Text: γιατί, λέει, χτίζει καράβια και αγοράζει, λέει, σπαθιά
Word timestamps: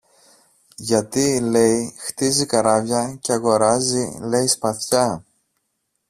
γιατί, 0.75 1.39
λέει, 1.41 1.93
χτίζει 1.97 2.45
καράβια 2.45 3.17
και 3.21 3.33
αγοράζει, 3.33 4.17
λέει, 4.21 4.47
σπαθιά 4.47 5.25